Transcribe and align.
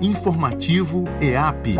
Informativo 0.00 1.04
EAP. 1.20 1.76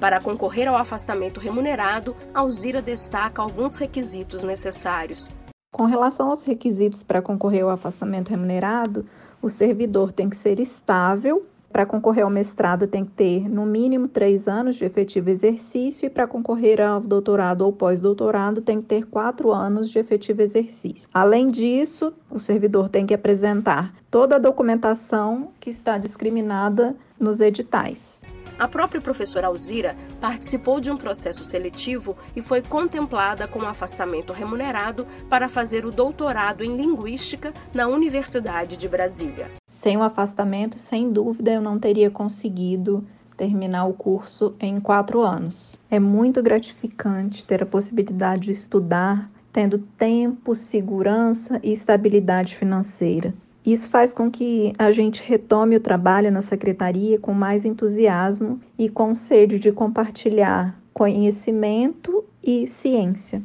Para 0.00 0.20
concorrer 0.20 0.66
ao 0.66 0.76
afastamento 0.76 1.38
remunerado, 1.38 2.16
Alzira 2.32 2.80
destaca 2.80 3.42
alguns 3.42 3.76
requisitos 3.76 4.42
necessários. 4.42 5.30
Com 5.70 5.84
relação 5.84 6.30
aos 6.30 6.42
requisitos 6.44 7.02
para 7.02 7.20
concorrer 7.20 7.62
ao 7.62 7.70
afastamento 7.70 8.30
remunerado, 8.30 9.04
o 9.42 9.50
servidor 9.50 10.12
tem 10.12 10.30
que 10.30 10.36
ser 10.36 10.58
estável, 10.58 11.46
para 11.72 11.86
concorrer 11.86 12.24
ao 12.24 12.30
mestrado, 12.30 12.86
tem 12.86 13.04
que 13.04 13.12
ter 13.12 13.48
no 13.48 13.64
mínimo 13.64 14.08
três 14.08 14.48
anos 14.48 14.76
de 14.76 14.84
efetivo 14.84 15.30
exercício, 15.30 16.06
e 16.06 16.10
para 16.10 16.26
concorrer 16.26 16.80
ao 16.80 17.00
doutorado 17.00 17.62
ou 17.62 17.72
pós-doutorado, 17.72 18.60
tem 18.60 18.80
que 18.80 18.88
ter 18.88 19.06
quatro 19.06 19.52
anos 19.52 19.88
de 19.88 19.98
efetivo 19.98 20.42
exercício. 20.42 21.08
Além 21.14 21.48
disso, 21.48 22.12
o 22.28 22.40
servidor 22.40 22.88
tem 22.88 23.06
que 23.06 23.14
apresentar 23.14 23.94
toda 24.10 24.36
a 24.36 24.38
documentação 24.40 25.52
que 25.60 25.70
está 25.70 25.96
discriminada 25.96 26.96
nos 27.18 27.40
editais. 27.40 28.24
A 28.58 28.68
própria 28.68 29.00
professora 29.00 29.46
Alzira 29.46 29.96
participou 30.20 30.80
de 30.80 30.90
um 30.90 30.96
processo 30.96 31.42
seletivo 31.44 32.14
e 32.36 32.42
foi 32.42 32.60
contemplada 32.60 33.48
com 33.48 33.62
afastamento 33.62 34.34
remunerado 34.34 35.06
para 35.30 35.48
fazer 35.48 35.86
o 35.86 35.90
doutorado 35.90 36.62
em 36.62 36.76
Linguística 36.76 37.54
na 37.72 37.86
Universidade 37.86 38.76
de 38.76 38.86
Brasília. 38.86 39.59
Sem 39.80 39.96
o 39.96 40.02
afastamento, 40.02 40.78
sem 40.78 41.10
dúvida, 41.10 41.50
eu 41.52 41.62
não 41.62 41.78
teria 41.78 42.10
conseguido 42.10 43.02
terminar 43.34 43.86
o 43.86 43.94
curso 43.94 44.54
em 44.60 44.78
quatro 44.78 45.22
anos. 45.22 45.78
É 45.90 45.98
muito 45.98 46.42
gratificante 46.42 47.46
ter 47.46 47.62
a 47.62 47.66
possibilidade 47.66 48.42
de 48.42 48.50
estudar, 48.50 49.30
tendo 49.50 49.78
tempo, 49.96 50.54
segurança 50.54 51.58
e 51.62 51.72
estabilidade 51.72 52.56
financeira. 52.56 53.32
Isso 53.64 53.88
faz 53.88 54.12
com 54.12 54.30
que 54.30 54.74
a 54.76 54.92
gente 54.92 55.22
retome 55.26 55.76
o 55.76 55.80
trabalho 55.80 56.30
na 56.30 56.42
secretaria 56.42 57.18
com 57.18 57.32
mais 57.32 57.64
entusiasmo 57.64 58.60
e 58.78 58.90
com 58.90 59.14
sede 59.14 59.58
de 59.58 59.72
compartilhar 59.72 60.78
conhecimento 60.92 62.22
e 62.44 62.68
ciência. 62.68 63.42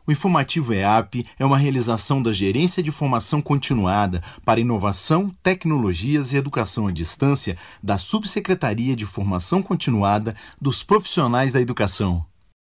O 0.09 0.11
informativo 0.11 0.73
EAP 0.73 1.23
é 1.37 1.45
uma 1.45 1.55
realização 1.55 2.19
da 2.19 2.33
Gerência 2.33 2.81
de 2.81 2.91
Formação 2.91 3.43
Continuada 3.43 4.23
para 4.43 4.59
Inovação, 4.59 5.29
Tecnologias 5.43 6.33
e 6.33 6.37
Educação 6.37 6.87
à 6.87 6.91
Distância 6.91 7.55
da 7.83 7.99
Subsecretaria 7.99 8.95
de 8.95 9.05
Formação 9.05 9.61
Continuada 9.61 10.35
dos 10.59 10.81
Profissionais 10.81 11.53
da 11.53 11.61
Educação. 11.61 12.25